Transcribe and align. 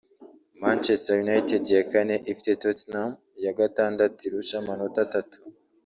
Manchester 0.61 1.17
United 1.25 1.63
ya 1.77 1.83
kane 1.91 2.15
ifite 2.31 2.51
Tottenham 2.63 3.09
(ya 3.43 3.51
gatandatu 3.59 4.17
irusha 4.27 4.55
amanota 4.61 4.97
atatu) 5.07 5.37